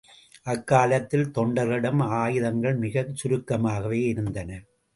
அக்காலத்தில் 0.45 1.27
தொண்டர்களிடம் 1.27 2.01
ஆயுதங்கள் 2.21 2.75
மிகச் 2.75 3.13
சுருக்கமாகவே 3.15 4.01
இருந்தன. 4.07 4.49